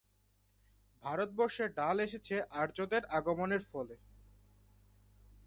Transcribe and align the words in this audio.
ভারতবর্ষে 1.03 1.65
ডাল 1.69 1.97
এসেছে 1.99 2.35
আর্যদের 2.51 3.03
আগমনের 3.09 3.61
ফলে। 3.71 3.95